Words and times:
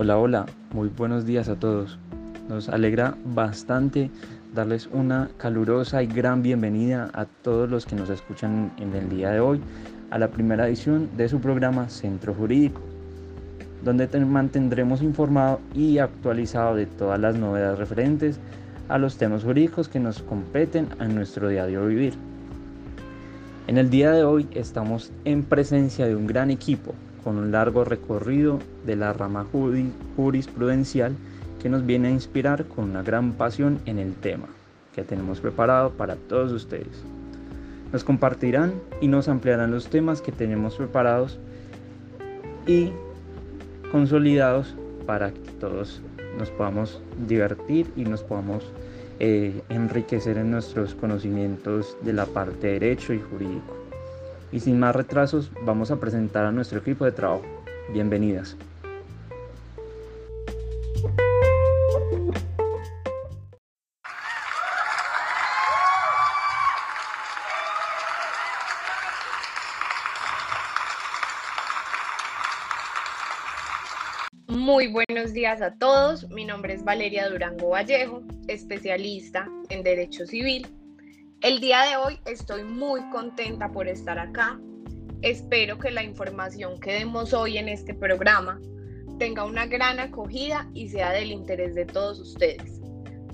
Hola, 0.00 0.16
hola, 0.16 0.46
muy 0.72 0.90
buenos 0.90 1.26
días 1.26 1.48
a 1.48 1.56
todos. 1.56 1.98
Nos 2.48 2.68
alegra 2.68 3.16
bastante 3.34 4.12
darles 4.54 4.88
una 4.92 5.28
calurosa 5.38 6.04
y 6.04 6.06
gran 6.06 6.40
bienvenida 6.40 7.10
a 7.14 7.24
todos 7.24 7.68
los 7.68 7.84
que 7.84 7.96
nos 7.96 8.08
escuchan 8.08 8.70
en 8.78 8.94
el 8.94 9.08
día 9.08 9.30
de 9.30 9.40
hoy 9.40 9.60
a 10.10 10.18
la 10.20 10.28
primera 10.28 10.68
edición 10.68 11.08
de 11.16 11.28
su 11.28 11.40
programa 11.40 11.88
Centro 11.88 12.32
Jurídico, 12.32 12.80
donde 13.82 14.06
te 14.06 14.20
mantendremos 14.20 15.02
informado 15.02 15.58
y 15.74 15.98
actualizado 15.98 16.76
de 16.76 16.86
todas 16.86 17.18
las 17.18 17.34
novedades 17.34 17.80
referentes 17.80 18.38
a 18.88 18.98
los 18.98 19.16
temas 19.16 19.42
jurídicos 19.42 19.88
que 19.88 19.98
nos 19.98 20.22
competen 20.22 20.86
a 21.00 21.08
nuestro 21.08 21.48
diario 21.48 21.84
vivir. 21.86 22.14
En 23.66 23.78
el 23.78 23.90
día 23.90 24.12
de 24.12 24.22
hoy 24.22 24.46
estamos 24.52 25.10
en 25.24 25.42
presencia 25.42 26.06
de 26.06 26.14
un 26.14 26.28
gran 26.28 26.52
equipo 26.52 26.94
con 27.22 27.36
un 27.36 27.52
largo 27.52 27.84
recorrido 27.84 28.58
de 28.86 28.96
la 28.96 29.12
rama 29.12 29.46
jurisprudencial 30.16 31.14
que 31.60 31.68
nos 31.68 31.84
viene 31.84 32.08
a 32.08 32.12
inspirar 32.12 32.64
con 32.64 32.90
una 32.90 33.02
gran 33.02 33.32
pasión 33.32 33.80
en 33.86 33.98
el 33.98 34.14
tema 34.14 34.46
que 34.94 35.02
tenemos 35.02 35.40
preparado 35.40 35.90
para 35.90 36.16
todos 36.16 36.52
ustedes. 36.52 37.04
Nos 37.92 38.04
compartirán 38.04 38.74
y 39.00 39.08
nos 39.08 39.28
ampliarán 39.28 39.70
los 39.70 39.88
temas 39.88 40.20
que 40.20 40.32
tenemos 40.32 40.76
preparados 40.76 41.38
y 42.66 42.90
consolidados 43.90 44.74
para 45.06 45.30
que 45.30 45.50
todos 45.60 46.02
nos 46.38 46.50
podamos 46.50 47.00
divertir 47.26 47.90
y 47.96 48.02
nos 48.02 48.22
podamos 48.22 48.64
eh, 49.20 49.62
enriquecer 49.68 50.36
en 50.36 50.50
nuestros 50.50 50.94
conocimientos 50.94 51.96
de 52.02 52.12
la 52.12 52.26
parte 52.26 52.68
derecho 52.68 53.12
y 53.14 53.20
jurídico. 53.20 53.77
Y 54.50 54.60
sin 54.60 54.78
más 54.80 54.96
retrasos, 54.96 55.50
vamos 55.62 55.90
a 55.90 56.00
presentar 56.00 56.44
a 56.46 56.52
nuestro 56.52 56.78
equipo 56.78 57.04
de 57.04 57.12
trabajo. 57.12 57.44
Bienvenidas. 57.92 58.56
Muy 74.46 74.88
buenos 74.88 75.32
días 75.32 75.60
a 75.60 75.74
todos. 75.74 76.28
Mi 76.30 76.44
nombre 76.44 76.72
es 76.72 76.84
Valeria 76.84 77.28
Durango 77.28 77.70
Vallejo, 77.70 78.22
especialista 78.48 79.48
en 79.68 79.82
Derecho 79.82 80.26
Civil 80.26 80.66
el 81.40 81.60
día 81.60 81.82
de 81.82 81.96
hoy 81.96 82.18
estoy 82.26 82.64
muy 82.64 83.00
contenta 83.10 83.70
por 83.70 83.86
estar 83.86 84.18
acá. 84.18 84.58
Espero 85.22 85.78
que 85.78 85.90
la 85.90 86.02
información 86.02 86.80
que 86.80 86.92
demos 86.94 87.32
hoy 87.32 87.58
en 87.58 87.68
este 87.68 87.94
programa 87.94 88.60
tenga 89.18 89.44
una 89.44 89.66
gran 89.66 90.00
acogida 90.00 90.68
y 90.74 90.88
sea 90.88 91.12
del 91.12 91.30
interés 91.30 91.74
de 91.74 91.86
todos 91.86 92.18
ustedes. 92.20 92.80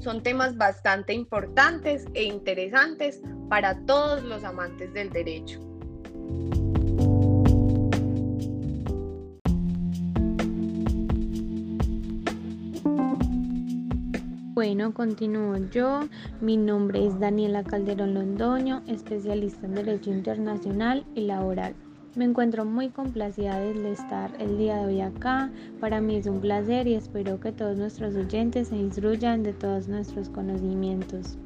Son 0.00 0.22
temas 0.22 0.56
bastante 0.56 1.14
importantes 1.14 2.04
e 2.14 2.24
interesantes 2.24 3.22
para 3.48 3.78
todos 3.86 4.22
los 4.22 4.44
amantes 4.44 4.92
del 4.92 5.10
derecho. 5.10 5.60
Bueno, 14.66 14.94
continúo 14.94 15.58
yo. 15.70 16.08
Mi 16.40 16.56
nombre 16.56 17.06
es 17.06 17.20
Daniela 17.20 17.62
Calderón 17.62 18.14
Londoño, 18.14 18.82
especialista 18.86 19.66
en 19.66 19.74
Derecho 19.74 20.10
Internacional 20.10 21.04
y 21.14 21.20
Laboral. 21.26 21.74
Me 22.16 22.24
encuentro 22.24 22.64
muy 22.64 22.88
complacida 22.88 23.60
de 23.60 23.92
estar 23.92 24.30
el 24.40 24.56
día 24.56 24.78
de 24.78 24.86
hoy 24.86 25.00
acá. 25.02 25.50
Para 25.80 26.00
mí 26.00 26.16
es 26.16 26.26
un 26.26 26.40
placer 26.40 26.86
y 26.86 26.94
espero 26.94 27.38
que 27.40 27.52
todos 27.52 27.76
nuestros 27.76 28.14
oyentes 28.14 28.68
se 28.68 28.76
instruyan 28.78 29.42
de 29.42 29.52
todos 29.52 29.86
nuestros 29.86 30.30
conocimientos. 30.30 31.36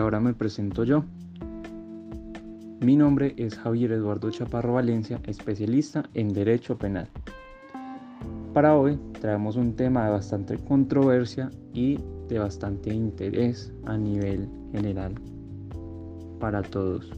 Ahora 0.00 0.18
me 0.18 0.34
presento 0.34 0.84
yo. 0.84 1.04
Mi 2.80 2.96
nombre 2.96 3.34
es 3.36 3.56
Javier 3.58 3.92
Eduardo 3.92 4.30
Chaparro 4.30 4.74
Valencia, 4.74 5.20
especialista 5.26 6.08
en 6.14 6.32
Derecho 6.32 6.78
Penal. 6.78 7.08
Para 8.54 8.74
hoy 8.74 8.98
traemos 9.20 9.56
un 9.56 9.76
tema 9.76 10.06
de 10.06 10.10
bastante 10.10 10.56
controversia 10.56 11.50
y 11.72 11.98
de 12.28 12.38
bastante 12.38 12.92
interés 12.92 13.72
a 13.84 13.96
nivel 13.96 14.48
general 14.72 15.14
para 16.40 16.62
todos, 16.62 17.12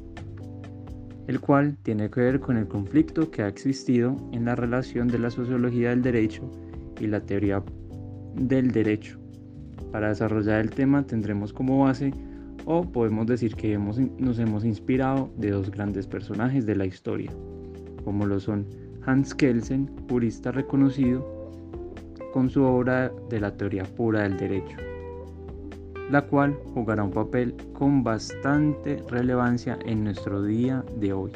el 1.28 1.40
cual 1.40 1.76
tiene 1.84 2.10
que 2.10 2.20
ver 2.20 2.40
con 2.40 2.56
el 2.56 2.66
conflicto 2.66 3.30
que 3.30 3.42
ha 3.42 3.48
existido 3.48 4.16
en 4.32 4.44
la 4.44 4.56
relación 4.56 5.06
de 5.06 5.20
la 5.20 5.30
sociología 5.30 5.90
del 5.90 6.02
derecho 6.02 6.50
y 7.00 7.06
la 7.06 7.20
teoría 7.20 7.62
del 8.34 8.72
derecho. 8.72 9.18
Para 9.92 10.08
desarrollar 10.08 10.60
el 10.60 10.70
tema 10.70 11.06
tendremos 11.06 11.52
como 11.52 11.84
base 11.84 12.12
o 12.64 12.82
podemos 12.82 13.26
decir 13.26 13.54
que 13.54 13.76
nos 13.76 14.38
hemos 14.38 14.64
inspirado 14.64 15.30
de 15.36 15.50
dos 15.50 15.70
grandes 15.70 16.06
personajes 16.06 16.66
de 16.66 16.76
la 16.76 16.86
historia, 16.86 17.30
como 18.04 18.26
lo 18.26 18.40
son 18.40 18.66
Hans 19.04 19.34
Kelsen, 19.34 19.90
jurista 20.08 20.52
reconocido, 20.52 21.42
con 22.32 22.48
su 22.48 22.62
obra 22.62 23.12
de 23.28 23.40
la 23.40 23.56
teoría 23.56 23.84
pura 23.84 24.22
del 24.22 24.36
derecho, 24.36 24.76
la 26.10 26.22
cual 26.22 26.58
jugará 26.72 27.02
un 27.04 27.10
papel 27.10 27.54
con 27.72 28.02
bastante 28.02 29.02
relevancia 29.08 29.78
en 29.84 30.04
nuestro 30.04 30.42
día 30.42 30.84
de 30.96 31.12
hoy. 31.12 31.32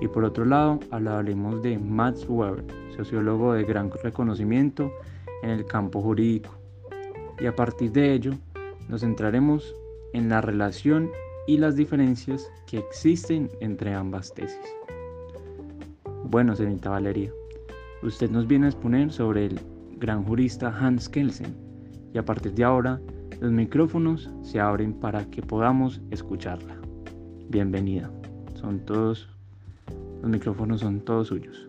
Y 0.00 0.08
por 0.08 0.24
otro 0.24 0.44
lado, 0.44 0.80
hablaremos 0.90 1.62
de 1.62 1.78
Max 1.78 2.26
Weber, 2.28 2.64
sociólogo 2.96 3.52
de 3.52 3.64
gran 3.64 3.90
reconocimiento 4.02 4.90
en 5.42 5.50
el 5.50 5.64
campo 5.66 6.00
jurídico. 6.00 6.50
Y 7.38 7.46
a 7.46 7.54
partir 7.54 7.92
de 7.92 8.12
ello, 8.12 8.32
nos 8.88 9.02
centraremos 9.02 9.74
en 10.12 10.28
la 10.28 10.40
relación 10.40 11.10
y 11.46 11.58
las 11.58 11.76
diferencias 11.76 12.50
que 12.66 12.78
existen 12.78 13.50
entre 13.60 13.94
ambas 13.94 14.32
tesis. 14.34 14.58
Bueno, 16.24 16.54
señorita 16.54 16.90
Valeria, 16.90 17.32
usted 18.02 18.30
nos 18.30 18.46
viene 18.46 18.66
a 18.66 18.68
exponer 18.70 19.12
sobre 19.12 19.46
el 19.46 19.60
gran 19.98 20.24
jurista 20.24 20.68
Hans 20.68 21.08
Kelsen 21.08 21.54
y 22.12 22.18
a 22.18 22.24
partir 22.24 22.54
de 22.54 22.64
ahora 22.64 23.00
los 23.40 23.50
micrófonos 23.50 24.30
se 24.42 24.60
abren 24.60 24.94
para 24.94 25.24
que 25.26 25.42
podamos 25.42 26.00
escucharla. 26.10 26.76
Bienvenida. 27.48 28.10
Son 28.54 28.78
todos, 28.80 29.28
los 30.20 30.30
micrófonos 30.30 30.80
son 30.80 31.00
todos 31.00 31.28
suyos. 31.28 31.68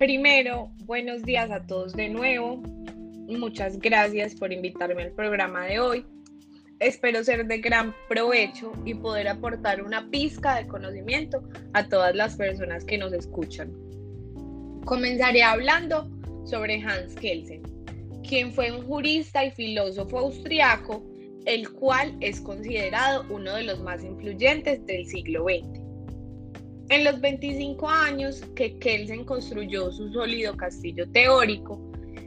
Primero, 0.00 0.70
buenos 0.86 1.24
días 1.24 1.50
a 1.50 1.66
todos 1.66 1.92
de 1.92 2.08
nuevo. 2.08 2.56
Muchas 3.28 3.78
gracias 3.78 4.34
por 4.34 4.50
invitarme 4.50 5.02
al 5.02 5.12
programa 5.12 5.66
de 5.66 5.78
hoy. 5.78 6.06
Espero 6.78 7.22
ser 7.22 7.46
de 7.46 7.58
gran 7.58 7.94
provecho 8.08 8.72
y 8.86 8.94
poder 8.94 9.28
aportar 9.28 9.82
una 9.82 10.08
pizca 10.08 10.56
de 10.56 10.66
conocimiento 10.66 11.46
a 11.74 11.86
todas 11.86 12.16
las 12.16 12.36
personas 12.36 12.82
que 12.86 12.96
nos 12.96 13.12
escuchan. 13.12 13.74
Comenzaré 14.86 15.42
hablando 15.42 16.10
sobre 16.46 16.80
Hans 16.80 17.14
Kelsen, 17.16 17.60
quien 18.26 18.54
fue 18.54 18.72
un 18.72 18.86
jurista 18.86 19.44
y 19.44 19.50
filósofo 19.50 20.20
austriaco, 20.20 21.04
el 21.44 21.70
cual 21.72 22.16
es 22.20 22.40
considerado 22.40 23.26
uno 23.28 23.54
de 23.54 23.64
los 23.64 23.82
más 23.82 24.02
influyentes 24.02 24.82
del 24.86 25.04
siglo 25.04 25.44
XX. 25.44 25.89
En 26.90 27.04
los 27.04 27.20
25 27.20 27.88
años 27.88 28.42
que 28.56 28.76
Kelsen 28.80 29.24
construyó 29.24 29.92
su 29.92 30.12
sólido 30.12 30.56
castillo 30.56 31.08
teórico, 31.12 31.80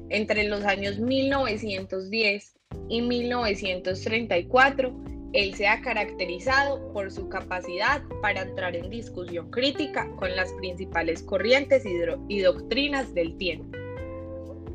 entre 0.07 0.47
los 0.47 0.63
años 0.63 0.99
1910 0.99 2.55
y 2.87 3.01
1934, 3.01 4.93
él 5.33 5.53
se 5.53 5.67
ha 5.67 5.81
caracterizado 5.81 6.93
por 6.93 7.11
su 7.11 7.27
capacidad 7.27 8.03
para 8.21 8.43
entrar 8.43 8.73
en 8.77 8.89
discusión 8.89 9.51
crítica 9.51 10.09
con 10.15 10.33
las 10.33 10.53
principales 10.53 11.23
corrientes 11.23 11.83
y, 12.29 12.39
doctrinas 12.39 13.13
del 13.13 13.35
tiempo. 13.35 13.77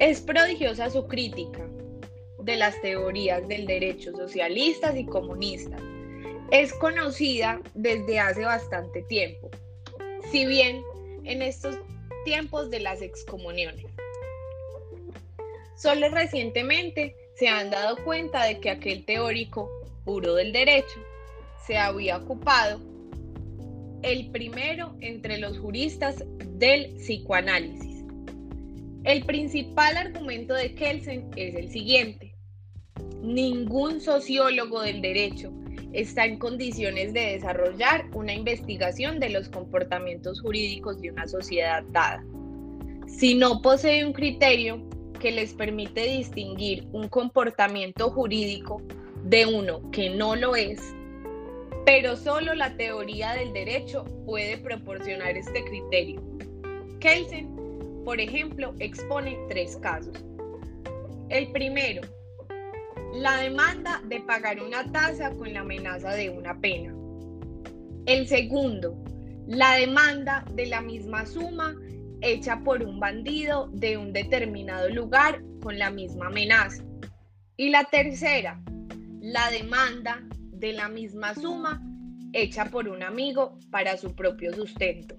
Es 0.00 0.20
prodigiosa 0.20 0.90
su 0.90 1.06
crítica 1.06 1.66
de 2.42 2.56
las 2.58 2.78
teorías 2.82 3.48
del 3.48 3.66
derecho 3.66 4.12
socialistas 4.14 4.98
y 4.98 5.06
comunistas. 5.06 5.80
Es 6.50 6.74
conocida 6.74 7.62
desde 7.74 8.18
hace 8.18 8.44
bastante 8.44 9.02
tiempo, 9.04 9.50
si 10.30 10.46
bien 10.46 10.82
en 11.24 11.42
estos 11.42 11.78
tiempos 12.24 12.70
de 12.70 12.80
las 12.80 13.02
excomuniones. 13.02 13.86
Solo 15.76 16.08
recientemente 16.08 17.14
se 17.36 17.48
han 17.48 17.70
dado 17.70 17.96
cuenta 18.04 18.44
de 18.44 18.58
que 18.58 18.70
aquel 18.70 19.04
teórico 19.04 19.70
puro 20.08 20.34
del 20.36 20.52
derecho, 20.52 21.04
se 21.66 21.76
había 21.76 22.16
ocupado 22.16 22.80
el 24.00 24.30
primero 24.30 24.96
entre 25.00 25.36
los 25.36 25.58
juristas 25.58 26.24
del 26.54 26.94
psicoanálisis. 26.94 28.04
El 29.04 29.22
principal 29.26 29.98
argumento 29.98 30.54
de 30.54 30.74
Kelsen 30.74 31.30
es 31.36 31.54
el 31.56 31.70
siguiente. 31.70 32.34
Ningún 33.20 34.00
sociólogo 34.00 34.80
del 34.80 35.02
derecho 35.02 35.52
está 35.92 36.24
en 36.24 36.38
condiciones 36.38 37.12
de 37.12 37.32
desarrollar 37.32 38.06
una 38.12 38.32
investigación 38.34 39.18
de 39.20 39.30
los 39.30 39.48
comportamientos 39.48 40.40
jurídicos 40.40 41.00
de 41.00 41.10
una 41.10 41.26
sociedad 41.26 41.82
dada. 41.90 42.24
Si 43.06 43.34
no 43.34 43.62
posee 43.62 44.04
un 44.04 44.12
criterio 44.12 44.82
que 45.18 45.32
les 45.32 45.54
permite 45.54 46.02
distinguir 46.02 46.86
un 46.92 47.08
comportamiento 47.08 48.10
jurídico 48.10 48.82
de 49.24 49.46
uno 49.46 49.90
que 49.90 50.10
no 50.10 50.36
lo 50.36 50.54
es, 50.54 50.94
pero 51.84 52.16
solo 52.16 52.54
la 52.54 52.76
teoría 52.76 53.32
del 53.32 53.52
derecho 53.52 54.04
puede 54.26 54.58
proporcionar 54.58 55.36
este 55.36 55.64
criterio. 55.64 56.22
Kelsen, 57.00 57.48
por 58.04 58.20
ejemplo, 58.20 58.74
expone 58.78 59.38
tres 59.48 59.76
casos. 59.78 60.14
El 61.30 61.50
primero, 61.50 62.02
la 63.14 63.36
demanda 63.38 64.02
de 64.06 64.20
pagar 64.20 64.62
una 64.62 64.90
tasa 64.92 65.30
con 65.32 65.52
la 65.52 65.60
amenaza 65.60 66.12
de 66.12 66.30
una 66.30 66.60
pena. 66.60 66.94
El 68.06 68.26
segundo, 68.26 69.02
la 69.46 69.74
demanda 69.74 70.44
de 70.54 70.66
la 70.66 70.80
misma 70.80 71.26
suma 71.26 71.74
hecha 72.20 72.60
por 72.60 72.82
un 72.82 73.00
bandido 73.00 73.68
de 73.72 73.96
un 73.96 74.12
determinado 74.12 74.88
lugar 74.88 75.42
con 75.62 75.78
la 75.78 75.90
misma 75.90 76.26
amenaza. 76.26 76.84
Y 77.56 77.70
la 77.70 77.84
tercera, 77.84 78.60
la 79.20 79.50
demanda 79.50 80.22
de 80.32 80.72
la 80.72 80.88
misma 80.88 81.34
suma 81.34 81.82
hecha 82.32 82.66
por 82.66 82.88
un 82.88 83.02
amigo 83.02 83.58
para 83.70 83.96
su 83.96 84.14
propio 84.14 84.52
sustento. 84.54 85.16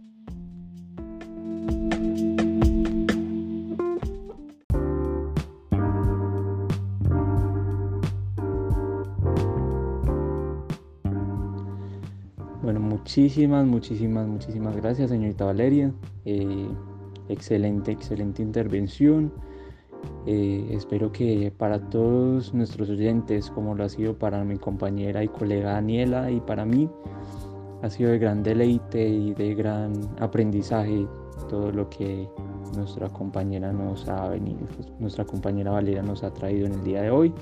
Muchísimas, 13.09 13.65
muchísimas, 13.65 14.27
muchísimas 14.27 14.75
gracias, 14.75 15.09
señorita 15.09 15.43
Valeria. 15.43 15.91
Eh, 16.25 16.69
excelente, 17.27 17.91
excelente 17.91 18.43
intervención. 18.43 19.33
Eh, 20.27 20.67
espero 20.69 21.11
que 21.11 21.51
para 21.57 21.79
todos 21.89 22.53
nuestros 22.53 22.87
oyentes, 22.87 23.49
como 23.49 23.73
lo 23.73 23.83
ha 23.83 23.89
sido 23.89 24.15
para 24.19 24.43
mi 24.43 24.57
compañera 24.57 25.23
y 25.23 25.27
colega 25.27 25.71
Daniela 25.71 26.29
y 26.29 26.39
para 26.39 26.65
mí, 26.65 26.87
ha 27.81 27.89
sido 27.89 28.11
de 28.11 28.19
gran 28.19 28.43
deleite 28.43 29.09
y 29.09 29.33
de 29.33 29.55
gran 29.55 29.91
aprendizaje 30.19 31.07
todo 31.49 31.71
lo 31.71 31.89
que 31.89 32.29
nuestra 32.77 33.09
compañera 33.09 33.73
nos 33.73 34.07
ha 34.07 34.29
venido, 34.29 34.67
nuestra 34.99 35.25
compañera 35.25 35.71
Valeria 35.71 36.03
nos 36.03 36.23
ha 36.23 36.31
traído 36.31 36.67
en 36.67 36.73
el 36.73 36.83
día 36.83 37.01
de 37.01 37.09
hoy. 37.09 37.33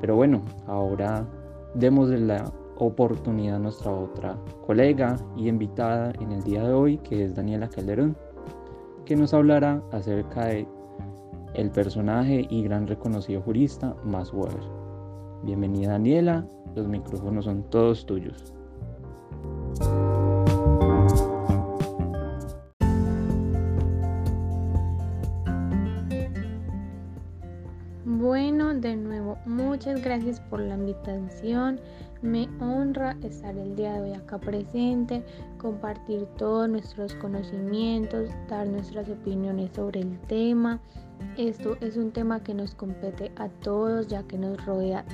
Pero 0.00 0.14
bueno, 0.14 0.44
ahora 0.68 1.26
demos 1.74 2.08
la 2.10 2.44
oportunidad 2.78 3.58
nuestra 3.58 3.90
otra 3.90 4.36
colega 4.66 5.16
y 5.36 5.48
invitada 5.48 6.12
en 6.20 6.32
el 6.32 6.42
día 6.42 6.62
de 6.62 6.72
hoy, 6.72 6.98
que 6.98 7.24
es 7.24 7.34
Daniela 7.34 7.68
Calderón, 7.68 8.16
que 9.04 9.16
nos 9.16 9.32
hablará 9.34 9.82
acerca 9.92 10.46
de 10.46 10.66
el 11.54 11.70
personaje 11.70 12.46
y 12.50 12.62
gran 12.62 12.86
reconocido 12.86 13.40
jurista 13.40 13.96
Max 14.04 14.32
Weber. 14.32 14.60
Bienvenida 15.42 15.92
Daniela, 15.92 16.46
los 16.74 16.86
micrófonos 16.86 17.46
son 17.46 17.62
todos 17.70 18.04
tuyos. 18.04 18.52
Bueno, 28.04 28.74
de 28.74 28.96
nuevo, 28.96 29.38
muchas 29.46 30.02
gracias 30.02 30.40
por 30.40 30.60
la 30.60 30.74
invitación. 30.74 31.80
Me 32.26 32.48
honra 32.58 33.16
estar 33.22 33.56
el 33.56 33.76
día 33.76 33.92
de 33.92 34.00
hoy 34.00 34.12
acá 34.14 34.36
presente, 34.38 35.24
compartir 35.58 36.26
todos 36.36 36.68
nuestros 36.68 37.14
conocimientos, 37.14 38.30
dar 38.48 38.66
nuestras 38.66 39.08
opiniones 39.08 39.70
sobre 39.76 40.00
el 40.00 40.18
tema. 40.22 40.80
Esto 41.36 41.76
es 41.80 41.96
un 41.96 42.10
tema 42.10 42.42
que 42.42 42.52
nos 42.52 42.74
compete 42.74 43.30
a 43.36 43.48
todos 43.48 44.08
ya 44.08 44.24
que 44.24 44.38
nos 44.38 44.66
rodea 44.66 45.04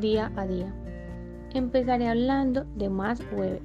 día 0.00 0.32
a 0.34 0.44
día. 0.44 0.74
Empezaré 1.52 2.08
hablando 2.08 2.64
de 2.74 2.88
Max 2.88 3.20
Weber, 3.32 3.62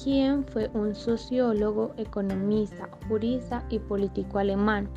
quien 0.00 0.44
fue 0.44 0.70
un 0.74 0.94
sociólogo, 0.94 1.94
economista, 1.96 2.88
jurista 3.08 3.64
y 3.70 3.80
político 3.80 4.38
alemán, 4.38 4.88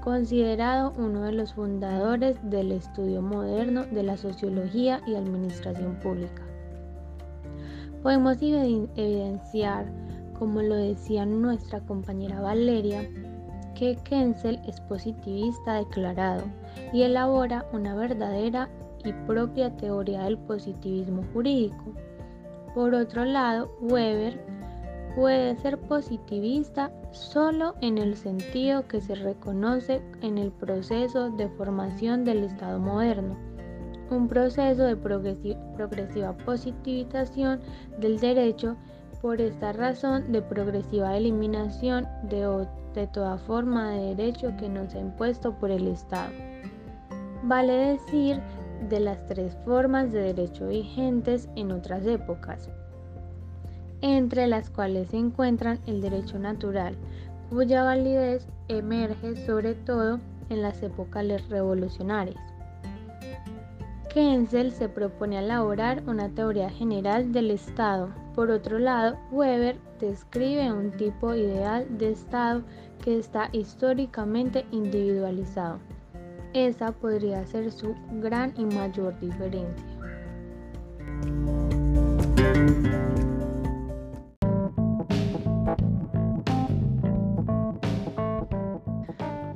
considerado 0.00 0.92
uno 0.96 1.22
de 1.22 1.32
los 1.32 1.54
fundadores 1.54 2.36
del 2.42 2.72
estudio 2.72 3.22
moderno 3.22 3.84
de 3.86 4.02
la 4.02 4.16
sociología 4.16 5.00
y 5.06 5.14
administración 5.14 5.96
pública. 5.96 6.42
Podemos 8.02 8.36
evidenciar, 8.40 9.86
como 10.38 10.62
lo 10.62 10.76
decía 10.76 11.26
nuestra 11.26 11.80
compañera 11.80 12.40
Valeria, 12.40 13.08
que 13.74 13.96
Kensel 14.04 14.60
es 14.66 14.80
positivista 14.80 15.74
declarado 15.74 16.44
y 16.92 17.02
elabora 17.02 17.66
una 17.72 17.94
verdadera 17.94 18.68
y 19.04 19.12
propia 19.26 19.76
teoría 19.76 20.24
del 20.24 20.38
positivismo 20.38 21.22
jurídico. 21.32 21.84
Por 22.74 22.94
otro 22.94 23.24
lado, 23.24 23.70
Weber 23.80 24.57
puede 25.18 25.56
ser 25.56 25.78
positivista 25.78 26.92
solo 27.10 27.74
en 27.80 27.98
el 27.98 28.14
sentido 28.16 28.86
que 28.86 29.00
se 29.00 29.16
reconoce 29.16 30.00
en 30.22 30.38
el 30.38 30.52
proceso 30.52 31.30
de 31.30 31.48
formación 31.48 32.24
del 32.24 32.44
Estado 32.44 32.78
moderno, 32.78 33.36
un 34.12 34.28
proceso 34.28 34.84
de 34.84 34.94
progresiva 34.94 36.36
positivización 36.36 37.58
del 37.98 38.20
derecho 38.20 38.76
por 39.20 39.40
esta 39.40 39.72
razón 39.72 40.30
de 40.30 40.40
progresiva 40.40 41.16
eliminación 41.16 42.06
de, 42.22 42.68
toda 43.12 43.38
forma 43.38 43.90
de 43.90 44.14
derecho 44.14 44.56
que 44.56 44.68
nos 44.68 44.94
ha 44.94 45.00
impuesto 45.00 45.52
por 45.58 45.72
el 45.72 45.88
Estado. 45.88 46.30
Vale 47.42 47.72
decir 47.72 48.40
de 48.88 49.00
las 49.00 49.26
tres 49.26 49.56
formas 49.64 50.12
de 50.12 50.32
derecho 50.32 50.68
vigentes 50.68 51.48
en 51.56 51.72
otras 51.72 52.06
épocas, 52.06 52.70
entre 54.02 54.46
las 54.46 54.70
cuales 54.70 55.08
se 55.08 55.16
encuentran 55.16 55.78
el 55.86 56.00
derecho 56.00 56.38
natural, 56.38 56.96
cuya 57.50 57.82
validez 57.82 58.46
emerge 58.68 59.36
sobre 59.46 59.74
todo 59.74 60.20
en 60.50 60.62
las 60.62 60.82
épocas 60.82 61.48
revolucionarias. 61.48 62.36
Kensel 64.12 64.72
se 64.72 64.88
propone 64.88 65.38
elaborar 65.38 66.02
una 66.06 66.28
teoría 66.30 66.70
general 66.70 67.32
del 67.32 67.50
Estado. 67.50 68.08
Por 68.34 68.50
otro 68.50 68.78
lado, 68.78 69.16
Weber 69.30 69.76
describe 70.00 70.72
un 70.72 70.90
tipo 70.92 71.34
ideal 71.34 71.86
de 71.98 72.12
Estado 72.12 72.62
que 73.04 73.18
está 73.18 73.48
históricamente 73.52 74.64
individualizado. 74.70 75.78
Esa 76.54 76.92
podría 76.92 77.46
ser 77.46 77.70
su 77.70 77.94
gran 78.20 78.54
y 78.56 78.64
mayor 78.64 79.18
diferencia. 79.20 79.84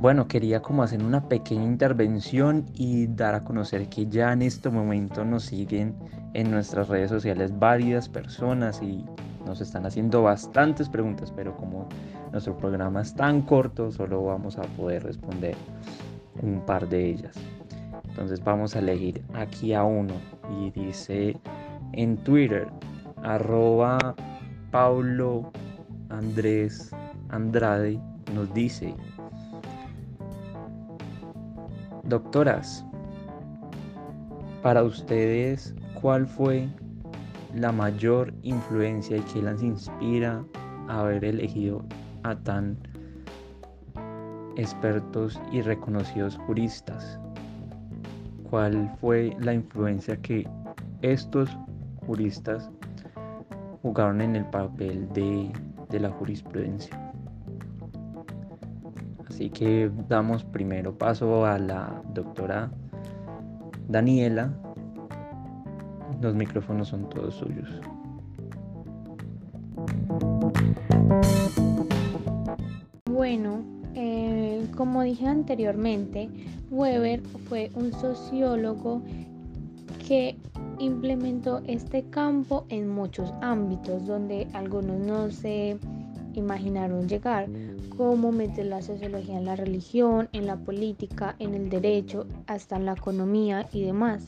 Bueno, 0.03 0.27
quería 0.27 0.61
como 0.61 0.83
hacer 0.83 1.01
una 1.01 1.29
pequeña 1.29 1.63
intervención 1.63 2.67
y 2.75 3.07
dar 3.07 3.37
a 3.37 3.45
conocer 3.45 3.89
que 3.89 4.05
ya 4.07 4.33
en 4.33 4.43
este 4.43 4.69
momento 4.69 5.25
nos 5.25 5.45
siguen 5.45 5.95
en 6.35 6.51
nuestras 6.51 6.89
redes 6.89 7.09
sociales 7.09 7.57
varias 7.57 8.09
personas 8.09 8.83
y 8.83 9.05
nos 9.47 9.61
están 9.61 9.87
haciendo 9.87 10.25
bastantes 10.25 10.89
preguntas, 10.89 11.31
pero 11.31 11.55
como 11.57 11.89
nuestro 12.33 12.57
programa 12.57 13.01
es 13.01 13.15
tan 13.15 13.43
corto, 13.43 13.93
solo 13.93 14.25
vamos 14.25 14.59
a 14.59 14.63
poder 14.63 15.05
responder 15.05 15.55
un 16.43 16.67
par 16.67 16.89
de 16.89 17.11
ellas. 17.11 17.37
Entonces 18.09 18.43
vamos 18.43 18.75
a 18.75 18.81
elegir 18.81 19.23
aquí 19.35 19.73
a 19.73 19.85
uno 19.85 20.15
y 20.59 20.73
dice 20.73 21.37
en 21.93 22.17
Twitter 22.17 22.67
arroba 23.23 24.17
Paulo 24.73 25.53
Andrés 26.09 26.91
Andrade 27.29 28.01
nos 28.35 28.53
dice 28.53 28.95
Doctoras, 32.13 32.85
para 34.63 34.83
ustedes, 34.83 35.75
¿cuál 35.99 36.27
fue 36.27 36.69
la 37.55 37.73
mayor 37.73 38.35
influencia 38.43 39.17
y 39.17 39.21
qué 39.23 39.41
las 39.41 39.63
inspira 39.63 40.45
a 40.89 41.01
haber 41.01 41.25
elegido 41.25 41.83
a 42.25 42.35
tan 42.35 42.77
expertos 44.59 45.41
y 45.53 45.63
reconocidos 45.63 46.37
juristas? 46.47 47.19
¿Cuál 48.51 48.95
fue 49.01 49.35
la 49.41 49.55
influencia 49.55 50.15
que 50.19 50.47
estos 51.01 51.49
juristas 52.07 52.71
jugaron 53.81 54.21
en 54.21 54.37
el 54.37 54.45
papel 54.51 55.11
de, 55.15 55.51
de 55.89 55.99
la 55.99 56.11
jurisprudencia. 56.11 57.02
Así 59.43 59.51
que 59.51 59.91
damos 60.09 60.45
primero 60.45 60.97
paso 60.97 61.45
a 61.45 61.59
la 61.59 62.01
doctora 62.15 62.71
Daniela. 63.89 64.53
Los 66.21 66.37
micrófonos 66.37 66.87
son 66.87 67.09
todos 67.09 67.35
suyos. 67.35 67.69
Bueno, 73.11 73.65
eh, 73.97 74.65
como 74.77 75.03
dije 75.03 75.27
anteriormente, 75.27 76.31
Weber 76.71 77.21
fue 77.49 77.73
un 77.75 77.93
sociólogo 77.95 79.03
que 80.07 80.37
implementó 80.79 81.63
este 81.67 82.05
campo 82.11 82.65
en 82.69 82.89
muchos 82.89 83.35
ámbitos 83.41 84.07
donde 84.07 84.47
algunos 84.53 85.01
no 85.01 85.33
se 85.33 85.79
imaginaron 86.35 87.09
llegar, 87.09 87.49
como 87.97 88.33
meter 88.33 88.67
la 88.67 88.83
sociología 88.83 89.39
en 89.39 89.45
la 89.45 89.57
religión, 89.57 90.29
en 90.33 90.47
la 90.47 90.57
política, 90.57 91.37
en 91.39 91.55
el 91.55 91.69
derecho, 91.69 92.27
hasta 92.47 92.77
en 92.77 92.87
la 92.87 92.93
economía 92.93 93.69
y 93.73 93.83
demás. 93.83 94.27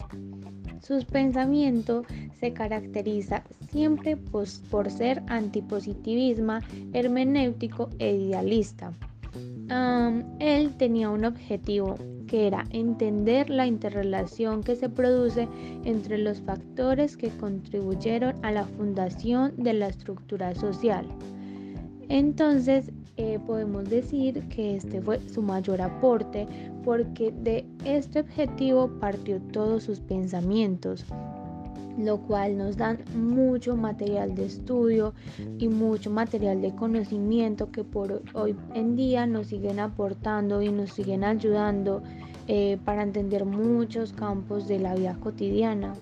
Sus 0.81 1.05
pensamientos 1.07 2.07
se 2.39 2.53
caracteriza 2.53 3.43
siempre 3.71 4.17
por 4.17 4.91
ser 4.91 5.23
antipositivismo, 5.29 6.59
hermenéutico 6.93 7.89
e 7.99 8.15
idealista. 8.15 8.93
él 10.41 10.77
tenía 10.77 11.09
un 11.09 11.25
objetivo 11.25 11.97
que 12.27 12.47
era 12.47 12.67
entender 12.71 13.49
la 13.49 13.67
interrelación 13.67 14.63
que 14.63 14.77
se 14.77 14.89
produce 14.89 15.49
entre 15.85 16.19
los 16.19 16.41
factores 16.43 17.17
que 17.17 17.31
contribuyeron 17.31 18.35
a 18.45 18.53
la 18.53 18.65
fundación 18.65 19.55
de 19.57 19.73
la 19.73 19.89
estructura 19.89 20.55
social. 20.55 21.07
Entonces, 22.09 22.93
eh, 23.17 23.39
podemos 23.47 23.89
decir 23.89 24.43
que 24.49 24.77
este 24.77 25.01
fue 25.01 25.21
su 25.29 25.43
mayor 25.43 25.81
aporte 25.81 26.47
porque 26.85 27.33
de 27.33 27.67
este 27.85 28.21
objetivo 28.21 28.89
partió 29.01 29.41
todos 29.53 29.85
sus 29.85 30.01
pensamientos 30.01 31.05
lo 31.99 32.19
cual 32.19 32.59
nos 32.59 32.77
dan 32.77 32.99
mucho 33.15 33.77
material 33.77 34.35
de 34.35 34.47
estudio 34.47 35.15
y 35.59 35.69
mucho 35.69 36.11
material 36.11 36.61
de 36.61 36.75
conocimiento 36.75 37.71
que 37.71 37.85
por 37.85 38.23
hoy 38.35 38.57
en 38.75 38.97
día 38.97 39.27
nos 39.27 39.49
siguen 39.49 39.79
aportando 39.79 40.61
y 40.63 40.71
nos 40.71 40.91
siguen 40.91 41.25
ayudando 41.25 42.03
eh, 42.47 42.79
para 42.85 43.03
entender 43.03 43.45
muchos 43.45 44.13
campos 44.13 44.69
de 44.69 44.79
la 44.79 44.95
vida 44.95 45.17
cotidiana. 45.21 45.95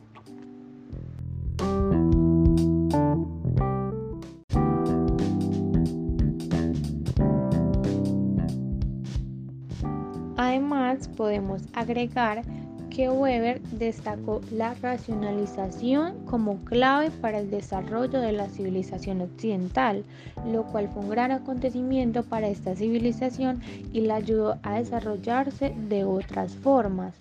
Podemos 11.22 11.62
agregar 11.72 12.42
que 12.90 13.08
Weber 13.08 13.62
destacó 13.62 14.40
la 14.50 14.74
racionalización 14.74 16.26
como 16.26 16.56
clave 16.64 17.12
para 17.12 17.38
el 17.38 17.48
desarrollo 17.48 18.20
de 18.20 18.32
la 18.32 18.48
civilización 18.48 19.20
occidental, 19.20 20.02
lo 20.44 20.64
cual 20.64 20.88
fue 20.88 21.04
un 21.04 21.10
gran 21.10 21.30
acontecimiento 21.30 22.24
para 22.24 22.48
esta 22.48 22.74
civilización 22.74 23.62
y 23.92 24.00
la 24.00 24.16
ayudó 24.16 24.58
a 24.64 24.80
desarrollarse 24.80 25.72
de 25.88 26.02
otras 26.02 26.56
formas. 26.56 27.14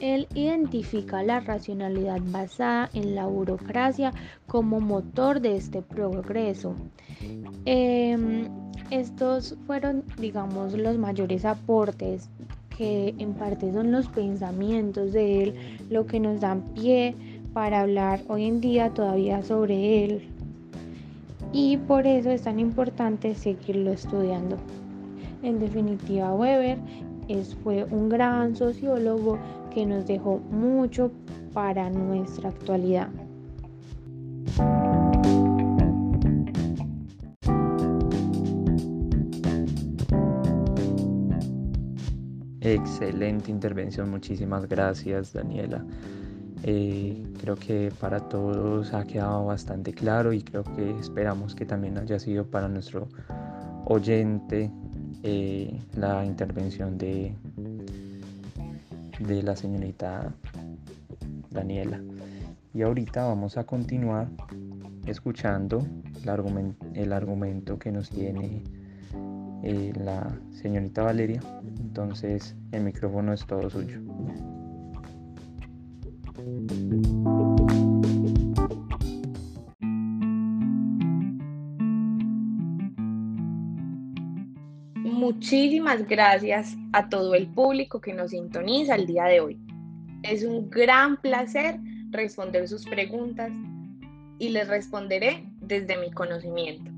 Él 0.00 0.28
identifica 0.34 1.22
la 1.22 1.40
racionalidad 1.40 2.20
basada 2.26 2.90
en 2.92 3.14
la 3.14 3.24
burocracia 3.24 4.12
como 4.46 4.80
motor 4.80 5.40
de 5.40 5.56
este 5.56 5.80
progreso. 5.80 6.74
Em, 7.64 8.48
estos 8.90 9.56
fueron, 9.66 10.04
digamos, 10.18 10.74
los 10.74 10.98
mayores 10.98 11.46
aportes 11.46 12.28
que 12.76 13.14
en 13.18 13.34
parte 13.34 13.72
son 13.72 13.92
los 13.92 14.08
pensamientos 14.08 15.12
de 15.12 15.42
él 15.42 15.54
lo 15.90 16.06
que 16.06 16.20
nos 16.20 16.40
dan 16.40 16.62
pie 16.74 17.14
para 17.52 17.80
hablar 17.80 18.20
hoy 18.28 18.44
en 18.44 18.60
día 18.60 18.90
todavía 18.90 19.42
sobre 19.42 20.04
él. 20.04 20.28
Y 21.52 21.76
por 21.76 22.06
eso 22.06 22.30
es 22.30 22.42
tan 22.42 22.58
importante 22.58 23.34
seguirlo 23.34 23.92
estudiando. 23.92 24.56
En 25.42 25.60
definitiva, 25.60 26.34
Weber 26.34 26.78
es, 27.28 27.54
fue 27.54 27.84
un 27.84 28.08
gran 28.08 28.56
sociólogo 28.56 29.38
que 29.72 29.86
nos 29.86 30.06
dejó 30.06 30.38
mucho 30.50 31.12
para 31.52 31.90
nuestra 31.90 32.48
actualidad. 32.48 33.08
Excelente 42.84 43.50
intervención, 43.50 44.10
muchísimas 44.10 44.68
gracias 44.68 45.32
Daniela. 45.32 45.82
Eh, 46.62 47.22
creo 47.40 47.56
que 47.56 47.90
para 47.98 48.20
todos 48.28 48.92
ha 48.92 49.06
quedado 49.06 49.46
bastante 49.46 49.92
claro 49.92 50.34
y 50.34 50.42
creo 50.42 50.64
que 50.64 50.90
esperamos 51.00 51.54
que 51.54 51.64
también 51.64 51.96
haya 51.96 52.18
sido 52.18 52.44
para 52.46 52.68
nuestro 52.68 53.08
oyente 53.86 54.70
eh, 55.22 55.80
la 55.96 56.26
intervención 56.26 56.98
de, 56.98 57.34
de 59.18 59.42
la 59.42 59.56
señorita 59.56 60.34
Daniela. 61.50 62.02
Y 62.74 62.82
ahorita 62.82 63.24
vamos 63.24 63.56
a 63.56 63.64
continuar 63.64 64.28
escuchando 65.06 65.86
el, 66.94 67.12
argumento 67.12 67.78
que 67.78 67.92
nos 67.92 68.10
tiene 68.10 68.62
eh, 69.62 69.92
la 69.96 70.38
señorita 70.50 71.02
Valeria. 71.02 71.40
Entonces 71.96 72.56
el 72.72 72.82
micrófono 72.82 73.32
es 73.32 73.46
todo 73.46 73.70
suyo. 73.70 74.00
Muchísimas 85.04 86.04
gracias 86.08 86.76
a 86.92 87.08
todo 87.08 87.36
el 87.36 87.46
público 87.46 88.00
que 88.00 88.12
nos 88.12 88.32
sintoniza 88.32 88.96
el 88.96 89.06
día 89.06 89.26
de 89.26 89.38
hoy. 89.38 89.60
Es 90.24 90.42
un 90.42 90.68
gran 90.70 91.16
placer 91.18 91.78
responder 92.10 92.66
sus 92.66 92.84
preguntas 92.86 93.52
y 94.40 94.48
les 94.48 94.66
responderé 94.66 95.48
desde 95.60 95.96
mi 95.98 96.10
conocimiento. 96.10 96.90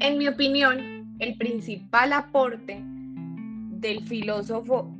En 0.00 0.18
mi 0.18 0.28
opinión, 0.28 1.16
el 1.20 1.38
principal 1.38 2.12
aporte 2.12 2.84
del 3.80 4.06
filósofo 4.06 4.96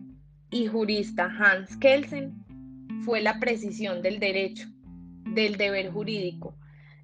y 0.51 0.67
jurista 0.67 1.25
Hans 1.39 1.77
Kelsen 1.79 2.45
fue 3.05 3.21
la 3.21 3.39
precisión 3.39 4.03
del 4.03 4.19
derecho, 4.19 4.69
del 5.25 5.57
deber 5.57 5.91
jurídico, 5.91 6.57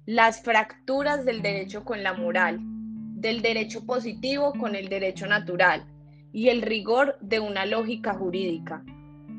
las 0.05 0.41
fracturas 0.41 1.25
del 1.25 1.41
derecho 1.41 1.83
con 1.83 2.03
la 2.03 2.13
moral, 2.13 2.59
del 2.61 3.41
derecho 3.41 3.85
positivo 3.85 4.53
con 4.53 4.75
el 4.75 4.89
derecho 4.89 5.27
natural 5.27 5.85
y 6.31 6.49
el 6.49 6.61
rigor 6.61 7.17
de 7.21 7.39
una 7.39 7.65
lógica 7.65 8.13
jurídica, 8.13 8.83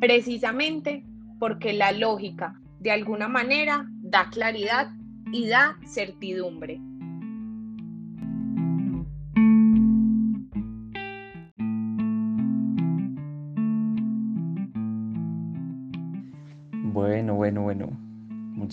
precisamente 0.01 1.05
porque 1.39 1.73
la 1.73 1.93
lógica 1.93 2.61
de 2.81 2.93
alguna 2.93 3.29
manera 3.29 3.87
da 4.03 4.31
claridad 4.31 4.89
y 5.33 5.49
da 5.49 5.79
certidumbre. 5.87 6.81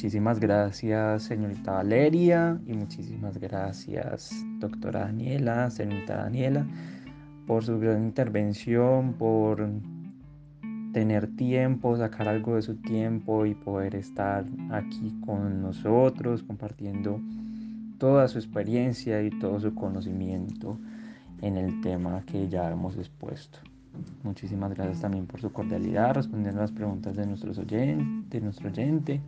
Muchísimas 0.01 0.39
gracias, 0.39 1.21
señorita 1.21 1.73
Valeria, 1.73 2.59
y 2.65 2.73
muchísimas 2.73 3.37
gracias, 3.37 4.33
doctora 4.57 5.01
Daniela, 5.01 5.69
señorita 5.69 6.23
Daniela, 6.23 6.65
por 7.45 7.63
su 7.63 7.77
gran 7.77 8.05
intervención, 8.05 9.13
por 9.13 9.69
tener 10.91 11.27
tiempo, 11.35 11.95
sacar 11.95 12.29
algo 12.29 12.55
de 12.55 12.63
su 12.63 12.77
tiempo 12.77 13.45
y 13.45 13.53
poder 13.53 13.93
estar 13.93 14.43
aquí 14.71 15.15
con 15.23 15.61
nosotros, 15.61 16.41
compartiendo 16.41 17.21
toda 17.99 18.27
su 18.27 18.39
experiencia 18.39 19.21
y 19.21 19.29
todo 19.29 19.59
su 19.59 19.75
conocimiento 19.75 20.79
en 21.43 21.57
el 21.57 21.79
tema 21.81 22.23
que 22.25 22.49
ya 22.49 22.71
hemos 22.71 22.97
expuesto. 22.97 23.59
Muchísimas 24.23 24.73
gracias 24.73 25.01
también 25.01 25.27
por 25.27 25.41
su 25.41 25.51
cordialidad, 25.51 26.15
respondiendo 26.15 26.59
las 26.59 26.71
preguntas 26.71 27.15
de, 27.15 27.27
nuestros 27.27 27.59
oyentes, 27.59 28.31
de 28.31 28.41
nuestro 28.41 28.69
oyente. 28.69 29.21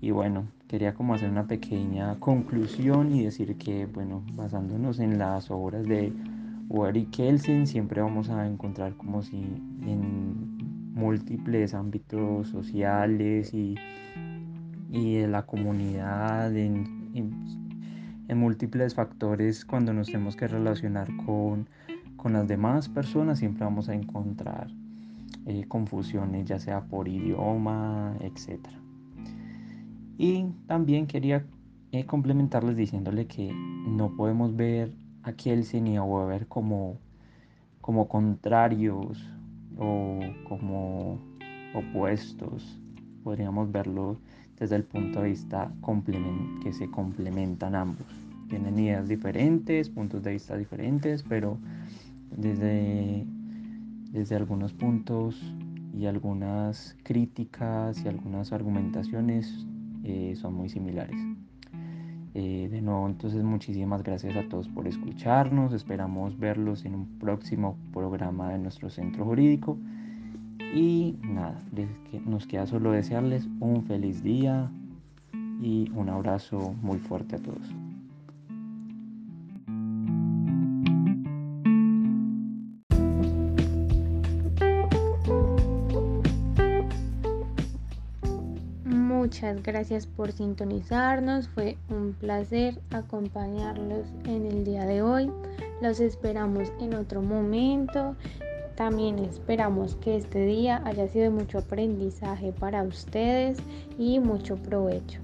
Y 0.00 0.12
bueno, 0.12 0.48
quería 0.68 0.94
como 0.94 1.14
hacer 1.14 1.30
una 1.30 1.46
pequeña 1.46 2.18
conclusión 2.20 3.12
y 3.14 3.24
decir 3.24 3.56
que, 3.56 3.86
bueno, 3.86 4.22
basándonos 4.34 5.00
en 5.00 5.18
las 5.18 5.50
obras 5.50 5.86
de 5.86 6.12
y 6.94 7.04
Kelsen, 7.06 7.66
siempre 7.66 8.02
vamos 8.02 8.28
a 8.28 8.46
encontrar 8.46 8.94
como 8.94 9.22
si 9.22 9.36
en 9.36 10.58
múltiples 10.94 11.74
ámbitos 11.74 12.48
sociales 12.48 13.54
y, 13.54 13.76
y 14.90 15.14
de 15.14 15.28
la 15.28 15.46
comunidad, 15.46 16.54
en, 16.54 17.10
en, 17.14 18.38
múltiples 18.38 18.94
factores 18.94 19.64
cuando 19.64 19.94
nos 19.94 20.08
tenemos 20.08 20.36
que 20.36 20.46
relacionar 20.46 21.08
con, 21.24 21.66
con 22.16 22.34
las 22.34 22.46
demás 22.46 22.88
personas, 22.88 23.38
siempre 23.38 23.64
vamos 23.64 23.88
a 23.88 23.94
encontrar 23.94 24.68
eh, 25.46 25.64
confusiones, 25.66 26.46
ya 26.46 26.58
sea 26.58 26.82
por 26.82 27.08
idioma, 27.08 28.14
etc. 28.20 28.68
Y 30.18 30.44
también 30.66 31.06
quería 31.06 31.46
eh, 31.92 32.04
complementarles 32.04 32.76
diciéndole 32.76 33.26
que 33.26 33.50
no 33.52 34.14
podemos 34.16 34.54
ver 34.54 34.92
a 35.22 35.32
Kelsen 35.32 35.86
y 35.86 35.96
a 35.96 36.02
Weber 36.02 36.46
como, 36.48 36.98
como 37.80 38.08
contrarios 38.08 39.24
o 39.78 40.18
como 40.48 41.18
opuestos. 41.74 42.78
Podríamos 43.22 43.70
verlo 43.72 44.18
desde 44.58 44.76
el 44.76 44.84
punto 44.84 45.22
de 45.22 45.28
vista 45.28 45.72
que 46.62 46.72
se 46.72 46.90
complementan 46.90 47.74
ambos. 47.74 48.06
Tienen 48.48 48.78
ideas 48.78 49.08
diferentes, 49.08 49.88
puntos 49.88 50.22
de 50.24 50.32
vista 50.32 50.56
diferentes, 50.56 51.22
pero 51.22 51.58
desde 52.36 53.24
desde 54.10 54.36
algunos 54.36 54.72
puntos 54.72 55.40
y 55.92 56.06
algunas 56.06 56.96
críticas 57.02 58.02
y 58.04 58.08
algunas 58.08 58.52
argumentaciones 58.52 59.66
eh, 60.04 60.34
son 60.36 60.54
muy 60.54 60.68
similares. 60.68 61.20
Eh, 62.34 62.68
de 62.70 62.82
nuevo, 62.82 63.06
entonces 63.08 63.42
muchísimas 63.42 64.02
gracias 64.02 64.36
a 64.36 64.48
todos 64.48 64.68
por 64.68 64.86
escucharnos. 64.86 65.72
Esperamos 65.72 66.38
verlos 66.38 66.84
en 66.84 66.94
un 66.94 67.18
próximo 67.18 67.76
programa 67.92 68.50
de 68.50 68.58
nuestro 68.58 68.90
centro 68.90 69.24
jurídico. 69.24 69.78
Y 70.74 71.16
nada, 71.22 71.62
nos 72.26 72.46
queda 72.46 72.66
solo 72.66 72.92
desearles 72.92 73.48
un 73.60 73.84
feliz 73.84 74.22
día 74.22 74.70
y 75.60 75.90
un 75.94 76.10
abrazo 76.10 76.74
muy 76.82 76.98
fuerte 76.98 77.36
a 77.36 77.38
todos. 77.38 77.74
Muchas 89.28 89.62
gracias 89.62 90.06
por 90.06 90.32
sintonizarnos. 90.32 91.48
Fue 91.48 91.76
un 91.90 92.14
placer 92.14 92.80
acompañarlos 92.88 94.06
en 94.24 94.46
el 94.46 94.64
día 94.64 94.86
de 94.86 95.02
hoy. 95.02 95.30
Los 95.82 96.00
esperamos 96.00 96.72
en 96.80 96.94
otro 96.94 97.20
momento. 97.20 98.16
También 98.74 99.18
esperamos 99.18 99.96
que 99.96 100.16
este 100.16 100.46
día 100.46 100.80
haya 100.86 101.06
sido 101.08 101.30
mucho 101.30 101.58
aprendizaje 101.58 102.52
para 102.52 102.82
ustedes 102.84 103.58
y 103.98 104.18
mucho 104.18 104.56
provecho. 104.56 105.20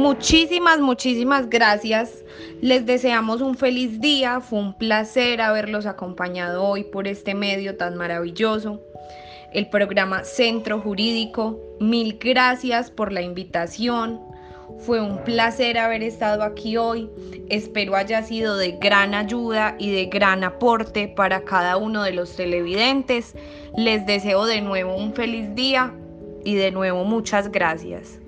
Muchísimas, 0.00 0.80
muchísimas 0.80 1.50
gracias. 1.50 2.24
Les 2.62 2.86
deseamos 2.86 3.42
un 3.42 3.54
feliz 3.54 4.00
día. 4.00 4.40
Fue 4.40 4.58
un 4.58 4.72
placer 4.72 5.42
haberlos 5.42 5.84
acompañado 5.84 6.64
hoy 6.64 6.84
por 6.84 7.06
este 7.06 7.34
medio 7.34 7.76
tan 7.76 7.96
maravilloso. 7.96 8.80
El 9.52 9.68
programa 9.68 10.24
Centro 10.24 10.80
Jurídico. 10.80 11.60
Mil 11.80 12.18
gracias 12.18 12.90
por 12.90 13.12
la 13.12 13.20
invitación. 13.20 14.22
Fue 14.78 15.02
un 15.02 15.22
placer 15.22 15.76
haber 15.76 16.02
estado 16.02 16.44
aquí 16.44 16.78
hoy. 16.78 17.10
Espero 17.50 17.94
haya 17.94 18.22
sido 18.22 18.56
de 18.56 18.78
gran 18.80 19.12
ayuda 19.12 19.76
y 19.78 19.92
de 19.92 20.06
gran 20.06 20.44
aporte 20.44 21.08
para 21.08 21.42
cada 21.42 21.76
uno 21.76 22.04
de 22.04 22.12
los 22.12 22.34
televidentes. 22.36 23.34
Les 23.76 24.06
deseo 24.06 24.46
de 24.46 24.62
nuevo 24.62 24.96
un 24.96 25.12
feliz 25.12 25.54
día 25.54 25.92
y 26.42 26.54
de 26.54 26.70
nuevo 26.70 27.04
muchas 27.04 27.52
gracias. 27.52 28.19